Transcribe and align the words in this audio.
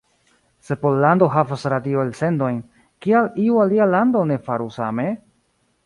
Se 0.69 0.77
Pollando 0.85 1.27
havas 1.41 1.65
radio-elsendojn, 1.75 2.57
kial 3.07 3.31
iu 3.47 3.63
alia 3.67 3.91
lando 3.95 4.27
ne 4.33 4.43
faru 4.49 4.73
same? 4.81 5.11